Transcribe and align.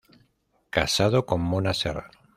Casado 0.71 1.27
con 1.27 1.41
Mona 1.41 1.75
Serrano. 1.75 2.09